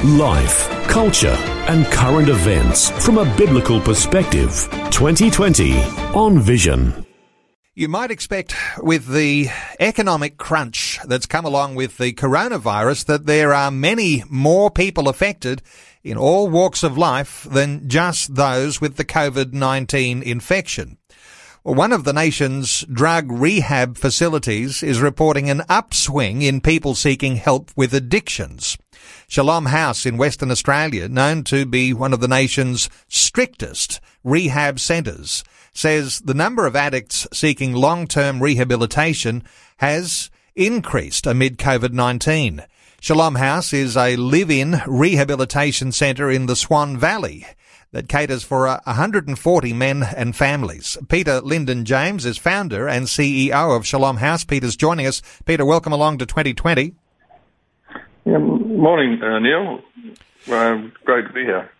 [0.00, 1.36] Life, culture,
[1.68, 4.68] and current events from a biblical perspective.
[4.90, 5.80] 2020
[6.12, 7.06] on Vision.
[7.76, 9.46] You might expect with the
[9.78, 15.62] economic crunch that's come along with the coronavirus that there are many more people affected
[16.02, 20.98] in all walks of life than just those with the COVID-19 infection.
[21.62, 27.70] One of the nation's drug rehab facilities is reporting an upswing in people seeking help
[27.76, 28.76] with addictions.
[29.28, 35.42] Shalom House in Western Australia, known to be one of the nation's strictest rehab centres,
[35.72, 39.42] says the number of addicts seeking long-term rehabilitation
[39.78, 42.66] has increased amid COVID-19.
[43.00, 47.46] Shalom House is a live-in rehabilitation centre in the Swan Valley
[47.92, 50.96] that caters for uh, 140 men and families.
[51.08, 54.44] Peter Lyndon James is founder and CEO of Shalom House.
[54.44, 55.22] Peter's joining us.
[55.44, 56.94] Peter, welcome along to 2020.
[58.24, 59.80] Yeah, morning, uh, Neil.
[60.48, 61.70] Uh, great to be here.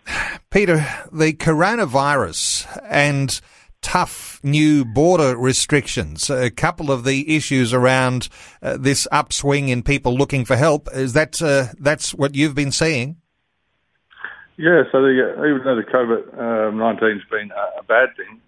[0.49, 3.39] Peter, the coronavirus and
[3.81, 8.27] tough new border restrictions, a couple of the issues around
[8.61, 12.71] uh, this upswing in people looking for help, is that uh, that's what you've been
[12.71, 13.17] seeing?
[14.57, 18.39] Yeah, so the, uh, even though the COVID nineteen has been a, a, bad thing,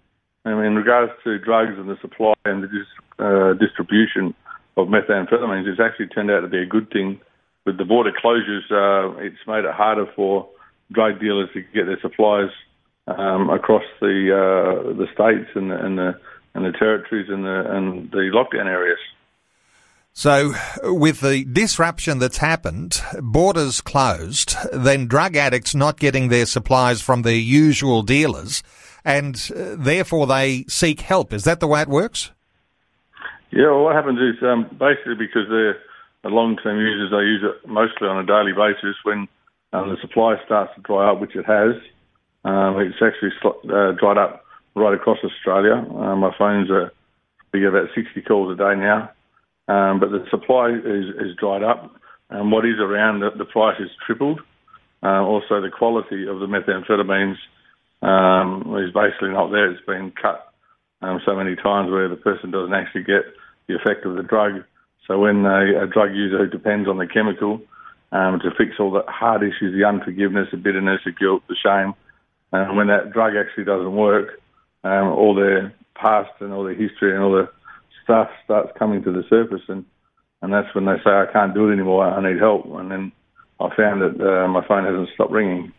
[0.44, 2.86] I mean, in regards to drugs and the supply and the dis,
[3.18, 4.34] uh, distribution
[4.76, 7.20] of methamphetamines, it's actually turned out to be a good thing
[7.66, 10.48] with the border closures, uh, it's made it harder for
[10.92, 12.48] drug dealers to get their supplies
[13.08, 16.20] um, across the uh, the states and the, and the
[16.54, 18.98] and the territories and the and the lockdown areas.
[20.12, 27.02] So, with the disruption that's happened, borders closed, then drug addicts not getting their supplies
[27.02, 28.62] from their usual dealers,
[29.04, 31.34] and uh, therefore they seek help.
[31.34, 32.30] Is that the way it works?
[33.50, 35.78] Yeah, well, what happens is um, basically because they're
[36.26, 38.98] the long-term users, they use it mostly on a daily basis.
[39.04, 39.28] When
[39.72, 41.78] um, the supply starts to dry up, which it has,
[42.44, 44.42] um, it's actually uh, dried up
[44.74, 45.78] right across Australia.
[45.78, 46.92] Uh, my phones are
[47.52, 49.10] we get about 60 calls a day now,
[49.68, 51.94] um, but the supply is, is dried up,
[52.28, 54.40] and what is around the, the price is tripled.
[55.02, 57.38] Uh, also, the quality of the methamphetamines
[58.02, 59.70] um, is basically not there.
[59.70, 60.52] It's been cut
[61.24, 63.22] so many times where the person doesn't actually get
[63.68, 64.64] the effect of the drug.
[65.06, 67.60] So when a, a drug user who depends on the chemical
[68.12, 71.94] um, to fix all the hard issues, the unforgiveness, the bitterness, the guilt, the shame,
[72.52, 74.40] and uh, when that drug actually doesn't work,
[74.84, 77.48] um, all their past and all their history and all the
[78.04, 79.84] stuff starts coming to the surface, and
[80.42, 82.66] and that's when they say, I can't do it anymore, I need help.
[82.66, 83.12] And then
[83.58, 85.72] I found that uh, my phone hasn't stopped ringing.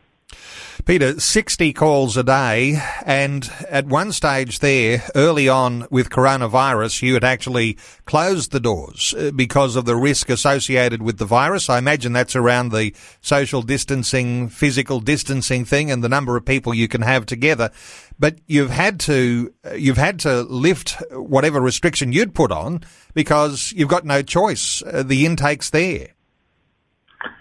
[0.88, 7.14] Peter, 60 calls a day, and at one stage there, early on with coronavirus, you
[7.14, 11.70] had actually closed the doors uh, because of the risk associated with the virus.
[11.70, 16.74] I imagine that's around the social distancing, physical distancing thing and the number of people
[16.74, 17.70] you can have together.
[18.18, 23.74] But you've had to, uh, you've had to lift whatever restriction you'd put on because
[23.76, 24.82] you've got no choice.
[24.84, 26.14] Uh, the intake's there.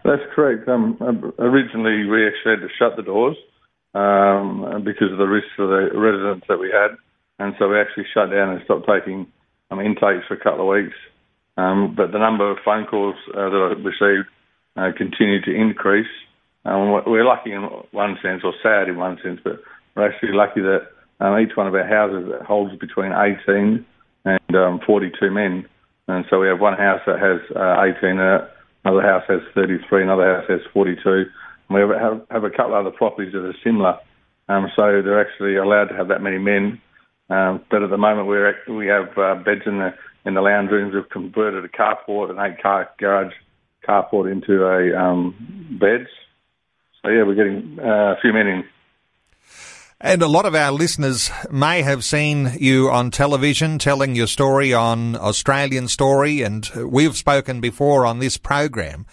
[0.05, 0.69] That's correct.
[0.69, 0.97] Um,
[1.39, 3.37] originally, we actually had to shut the doors
[3.95, 6.97] um, because of the risks for the residents that we had,
[7.39, 9.27] and so we actually shut down and stopped taking
[9.71, 10.97] um, intakes for a couple of weeks.
[11.57, 14.29] Um, but the number of phone calls uh, that I received
[14.77, 16.11] uh, continued to increase.
[16.65, 19.61] Um, we're lucky in one sense, or sad in one sense, but
[19.95, 20.89] we're actually lucky that
[21.21, 23.87] um, each one of our houses holds between 18
[24.25, 25.67] and um, 42 men.
[26.09, 28.49] And so we have one house that has uh, 18 in uh,
[28.87, 30.05] Another house has 33.
[30.05, 31.11] Another house has 42.
[31.11, 31.25] And
[31.71, 33.99] we have, have a couple of other properties that are similar.
[34.49, 36.81] Um, so they're actually allowed to have that many men.
[37.29, 39.91] Um, but at the moment, we're, we have uh, beds in the
[40.25, 40.95] in the lounge rooms.
[40.95, 43.33] We've converted a carport, an eight car garage
[43.89, 45.35] carport into a um,
[45.81, 46.09] beds.
[47.03, 48.65] So yeah, we're getting uh, a few men in.
[50.01, 54.75] And a lot of our listeners may have seen you on television telling your story
[54.75, 59.07] on Australian Story, and we've spoken before on this program.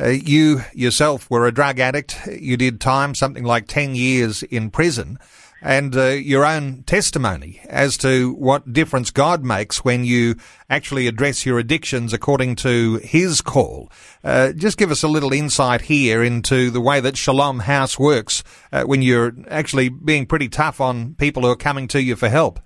[0.00, 2.20] Uh, you yourself were a drug addict.
[2.28, 5.18] You did time, something like 10 years in prison.
[5.60, 10.36] And uh, your own testimony as to what difference God makes when you
[10.70, 13.90] actually address your addictions according to His call.
[14.22, 18.44] Uh, just give us a little insight here into the way that Shalom House works
[18.72, 22.28] uh, when you're actually being pretty tough on people who are coming to you for
[22.28, 22.60] help.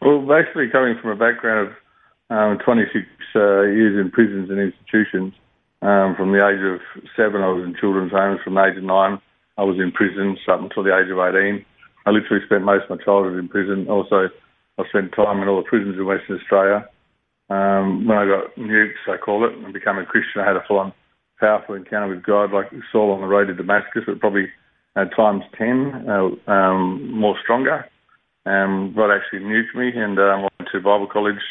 [0.00, 1.74] Well, basically, coming from a background of
[2.30, 5.32] um, 26 uh, years in prisons and institutions,
[5.82, 6.80] um, from the age of
[7.16, 8.40] seven, I was in children's homes.
[8.42, 9.18] From the age of nine,
[9.56, 11.64] I was in prison up until the age of 18.
[12.06, 13.86] I literally spent most of my childhood in prison.
[13.88, 14.28] Also,
[14.78, 16.88] I spent time in all the prisons in Western Australia.
[17.50, 20.64] Um, when I got nukes, I call it, and became a Christian, I had a
[20.66, 20.92] full-on
[21.38, 24.48] powerful encounter with God, like Saul on the road to Damascus, but probably
[24.96, 27.86] uh, times 10, uh, um, more stronger.
[28.46, 31.42] Um, God actually nuked me, and um, I went to Bible college.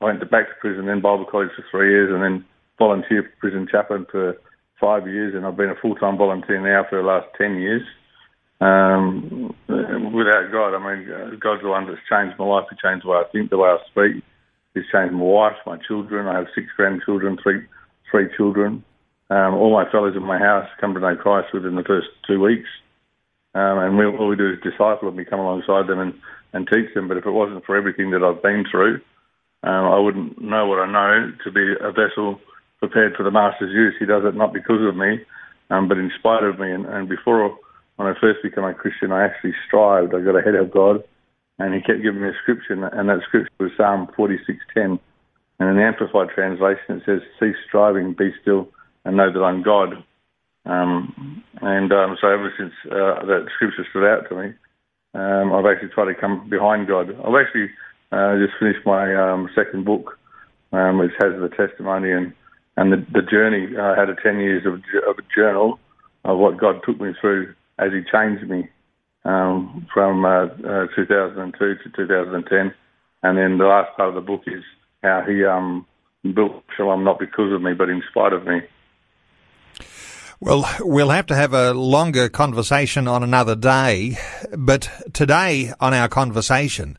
[0.00, 2.44] I went back to prison, then Bible college for three years, and then
[2.78, 4.36] volunteer prison chaplain for
[4.80, 7.82] five years, and I've been a full-time volunteer now for the last 10 years.
[8.60, 12.66] Um, without God, I mean, God's the one that's changed my life.
[12.70, 14.24] He changed the way I think, the way I speak.
[14.74, 16.26] He's changed my wife, my children.
[16.26, 17.66] I have six grandchildren, three
[18.10, 18.84] three children.
[19.30, 22.40] Um, all my fellows in my house come to know Christ within the first two
[22.40, 22.68] weeks.
[23.54, 26.14] Um, and we, all we do is disciple them, we come alongside them and,
[26.52, 27.08] and teach them.
[27.08, 29.00] But if it wasn't for everything that I've been through,
[29.62, 32.38] um, I wouldn't know what I know to be a vessel
[32.78, 33.94] prepared for the Master's use.
[33.98, 35.20] He does it not because of me,
[35.70, 36.70] um, but in spite of me.
[36.70, 37.56] And, and before,
[37.96, 40.14] when I first became a Christian, I actually strived.
[40.14, 41.02] I got ahead of God,
[41.58, 44.98] and He kept giving me a scripture, and that scripture was Psalm 46:10.
[45.58, 48.68] And in the Amplified translation, it says, "Cease striving, be still,
[49.04, 50.04] and know that I'm God."
[50.66, 54.52] Um, and um, so ever since uh, that scripture stood out to me,
[55.14, 57.08] um, I've actually tried to come behind God.
[57.08, 57.70] I've actually
[58.12, 60.18] uh, just finished my um, second book,
[60.72, 62.34] um, which has the testimony and
[62.76, 63.76] and the, the journey.
[63.76, 64.74] I had a 10 years of,
[65.08, 65.78] of a journal
[66.24, 68.68] of what God took me through as He changed me
[69.24, 72.74] um, from uh, uh, 2002 to 2010.
[73.22, 74.62] And then the last part of the book is
[75.02, 75.86] how He um,
[76.34, 78.60] built Shalom not because of me, but in spite of me.
[80.38, 84.18] Well, we'll have to have a longer conversation on another day,
[84.56, 86.98] but today on our conversation,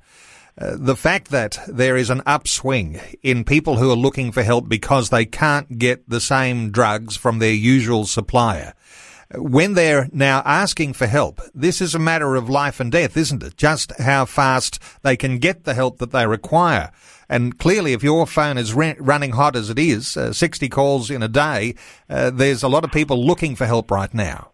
[0.57, 5.09] the fact that there is an upswing in people who are looking for help because
[5.09, 8.74] they can't get the same drugs from their usual supplier.
[9.36, 13.44] When they're now asking for help, this is a matter of life and death, isn't
[13.44, 13.57] it?
[13.57, 16.92] Just how fast they can get the help that they require.
[17.30, 21.12] And clearly, if your phone is re- running hot as it is, uh, 60 calls
[21.12, 21.75] in a day,
[22.09, 24.51] uh, there's a lot of people looking for help right now.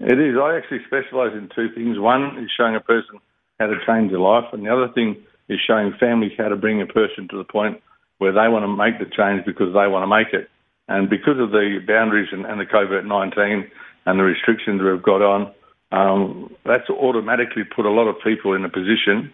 [0.00, 0.36] It is.
[0.36, 1.98] I actually specialise in two things.
[1.98, 3.20] One is showing a person
[3.60, 4.48] how to change their life.
[4.52, 5.16] And the other thing
[5.48, 7.80] is showing families how to bring a person to the point
[8.18, 10.48] where they want to make the change because they want to make it.
[10.88, 13.70] And because of the boundaries and, and the COVID 19
[14.06, 15.52] and the restrictions we've got on,
[15.92, 19.32] um, that's automatically put a lot of people in a position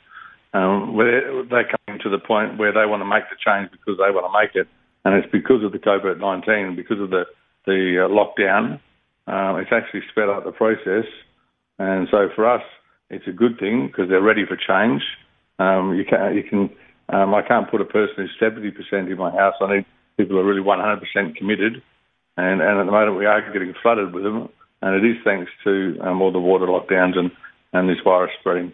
[0.52, 3.96] um, where they're coming to the point where they want to make the change because
[3.98, 4.68] they want to make it.
[5.04, 7.24] And it's because of the COVID 19, because of the,
[7.64, 8.80] the uh, lockdown,
[9.28, 11.06] uh, it's actually sped up the process.
[11.78, 12.62] And so for us,
[13.10, 15.02] it's a good thing because they're ready for change.
[15.58, 16.70] Um, you can, you can,
[17.08, 19.54] um, I can't put a person who's seventy percent in my house.
[19.60, 19.86] I need
[20.16, 21.82] people who are really one hundred percent committed,
[22.36, 24.48] and, and at the moment we are getting flooded with them,
[24.82, 27.30] and it is thanks to um, all the water lockdowns and,
[27.72, 28.72] and this virus spreading.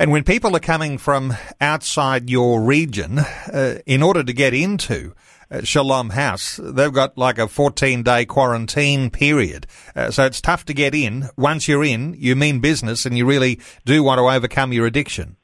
[0.00, 5.12] And when people are coming from outside your region, uh, in order to get into
[5.50, 9.66] uh, Shalom House, they've got like a 14 day quarantine period.
[9.96, 11.30] Uh, so it's tough to get in.
[11.36, 15.34] Once you're in, you mean business and you really do want to overcome your addiction.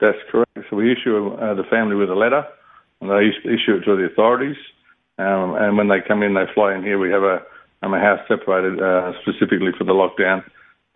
[0.00, 0.50] That's correct.
[0.68, 2.44] So we issue uh, the family with a letter
[3.00, 4.56] and they issue it to the authorities.
[5.18, 6.98] Um, and when they come in, they fly in here.
[6.98, 7.42] We have a,
[7.84, 10.42] um, a house separated uh, specifically for the lockdown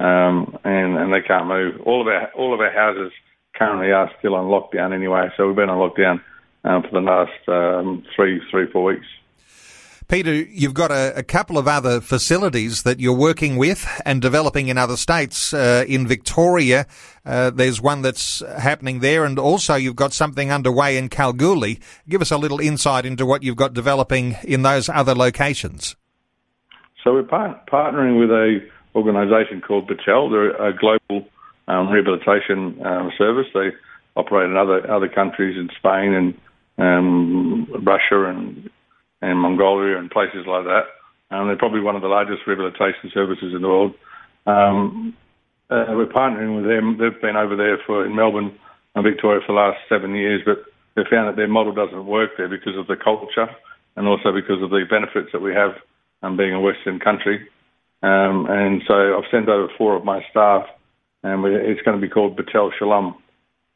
[0.00, 1.80] um, and, and they can't move.
[1.82, 3.12] All of our all of our houses
[3.54, 6.20] currently are still on lockdown anyway, so we've been on lockdown
[6.64, 9.06] um, for the last um, three three four weeks.
[10.08, 14.66] Peter, you've got a, a, couple of other facilities that you're working with and developing
[14.66, 15.54] in other states.
[15.54, 16.84] Uh, in Victoria,
[17.24, 21.78] uh, there's one that's happening there, and also you've got something underway in Kalgoorlie.
[22.08, 25.94] Give us a little insight into what you've got developing in those other locations.
[27.04, 28.58] So we're par- partnering with a
[28.94, 30.30] organisation called Betel.
[30.30, 31.28] They're a global
[31.68, 33.46] um, rehabilitation um, service.
[33.54, 33.70] They
[34.16, 36.34] operate in other other countries in Spain and
[36.78, 38.70] um, Russia and
[39.22, 40.84] and Mongolia and places like that.
[41.30, 43.94] Um, they're probably one of the largest rehabilitation services in the world.
[44.46, 45.16] Um,
[45.70, 46.98] uh, we're partnering with them.
[46.98, 48.58] They've been over there for in Melbourne
[48.94, 50.64] and Victoria for the last seven years, but
[50.96, 53.46] they found that their model doesn't work there because of the culture
[53.96, 55.72] and also because of the benefits that we have
[56.22, 57.46] um, being a Western country.
[58.02, 60.64] Um, and so I've sent over four of my staff,
[61.22, 63.14] and it's going to be called Betel Shalom.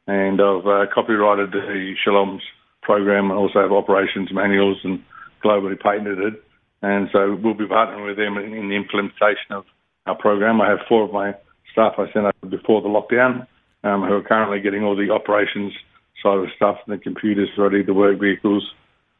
[0.07, 2.43] And I've uh, copyrighted the Shalom's
[2.81, 5.03] program and also have operations manuals and
[5.43, 6.43] globally patented it.
[6.81, 9.65] And so we'll be partnering with them in, in the implementation of
[10.05, 10.61] our program.
[10.61, 11.33] I have four of my
[11.71, 13.47] staff I sent over before the lockdown
[13.83, 15.73] um, who are currently getting all the operations
[16.21, 18.63] side of stuff and the computers ready, the work vehicles,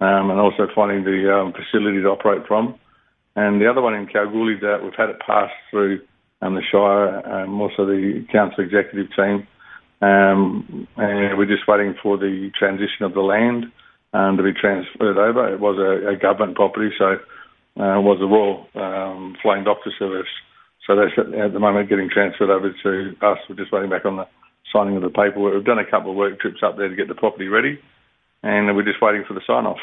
[0.01, 2.75] um, and also finding the um, facility to operate from.
[3.35, 6.01] And the other one in Kalgoorlie that we've had it passed through
[6.41, 9.47] um, the Shire, um, also the council executive team,
[10.01, 13.65] um, and we're just waiting for the transition of the land
[14.13, 15.53] um, to be transferred over.
[15.53, 17.17] It was a, a government property, so
[17.79, 20.31] uh, it was a Royal um, Flying Doctor Service.
[20.87, 23.39] So that's at, the moment getting transferred over to us.
[23.49, 24.27] We're just waiting back on the
[24.71, 25.53] signing of the paperwork.
[25.53, 27.79] We've done a couple of work trips up there to get the property ready,
[28.43, 29.79] and we're just waiting for the sign off.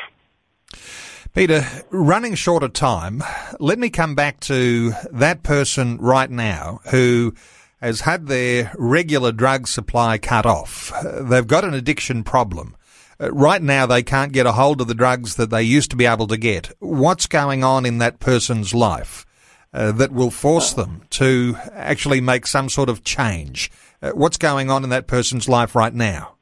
[1.35, 3.23] Peter, running short of time,
[3.59, 7.33] let me come back to that person right now who
[7.81, 10.93] has had their regular drug supply cut off.
[11.03, 12.77] They've got an addiction problem.
[13.19, 15.97] Uh, right now, they can't get a hold of the drugs that they used to
[15.97, 16.71] be able to get.
[16.81, 19.25] What's going on in that person's life
[19.73, 23.71] uh, that will force them to actually make some sort of change?
[24.03, 26.35] Uh, what's going on in that person's life right now?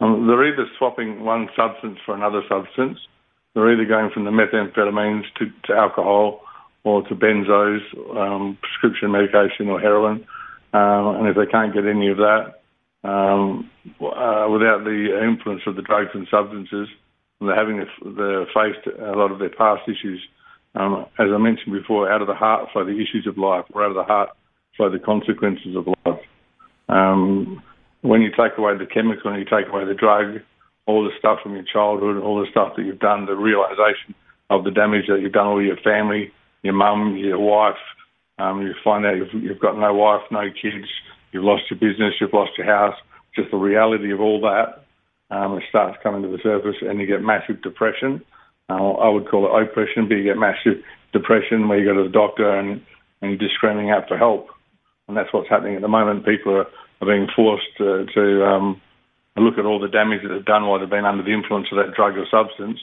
[0.00, 2.98] Um, they're either swapping one substance for another substance.
[3.54, 6.40] They're either going from the methamphetamines to, to alcohol
[6.82, 7.80] or to benzos,
[8.16, 10.26] um, prescription medication or heroin.
[10.72, 12.60] Um, and if they can't get any of that,
[13.04, 13.70] um,
[14.00, 16.88] uh, without the influence of the drugs and substances,
[17.40, 20.20] they're having the, faced a lot of their past issues.
[20.74, 23.84] Um, as I mentioned before, out of the heart flow the issues of life, or
[23.84, 24.30] out of the heart
[24.76, 26.20] flow the consequences of life.
[26.88, 27.62] Um,
[28.02, 30.42] when you take away the chemical and you take away the drug,
[30.86, 34.14] all the stuff from your childhood, all the stuff that you've done, the realization
[34.50, 37.80] of the damage that you've done all your family, your mum, your wife,
[38.38, 40.88] um, you find out you've, you've got no wife, no kids,
[41.32, 42.96] you've lost your business, you've lost your house,
[43.34, 44.84] just the reality of all that,
[45.30, 48.22] um, it starts coming to the surface and you get massive depression.
[48.68, 52.04] Uh, I would call it oppression, but you get massive depression where you go to
[52.04, 52.80] the doctor and,
[53.20, 54.48] and you're just screaming out for help.
[55.08, 56.24] And that's what's happening at the moment.
[56.24, 56.66] People are,
[57.00, 58.80] are being forced to, to um,
[59.42, 61.78] look at all the damage that they've done while they've been under the influence of
[61.78, 62.78] that drug or substance.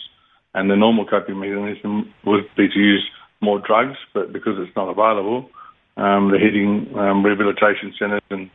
[0.54, 3.08] And the normal coping mechanism would be to use
[3.40, 5.50] more drugs, but because it's not available,
[5.98, 8.50] um, they're hitting um, rehabilitation centres and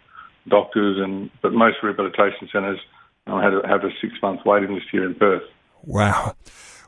[0.48, 2.78] doctors, and but most rehabilitation centres
[3.26, 5.42] um, have, have a six month waiting list here in Perth.
[5.82, 6.34] Wow.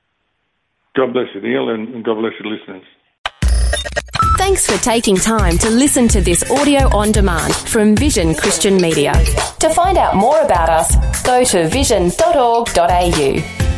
[0.96, 2.82] God bless you, Neil, and God bless your listeners.
[4.37, 9.12] Thanks for taking time to listen to this audio on demand from Vision Christian Media.
[9.60, 13.69] To find out more about us, go to vision.org.au.